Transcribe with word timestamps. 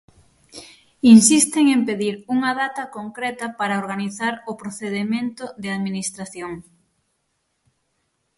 Insisten 1.15 1.65
en 1.75 1.81
pedir 1.89 2.15
unha 2.35 2.51
data 2.61 2.83
concreta 2.97 3.45
para 3.59 3.79
organizar 3.83 4.33
o 4.51 4.53
procedemento 4.61 5.43
de 5.61 5.69
administración. 5.77 6.53